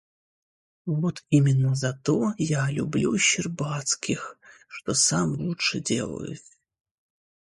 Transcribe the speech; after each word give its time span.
Вот 0.87 1.23
именно 1.29 1.75
за 1.75 1.93
то 1.93 2.33
я 2.39 2.71
люблю 2.71 3.15
Щербацких, 3.19 4.35
что 4.67 4.95
сам 4.95 5.33
лучше 5.35 5.79
делаюсь. 5.79 6.57